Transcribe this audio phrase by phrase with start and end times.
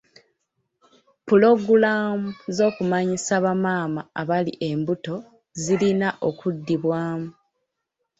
[1.25, 5.15] Pulogulaamu z'okumanyisa bamaama abali embuto
[5.63, 7.29] zirina okuddibwamu.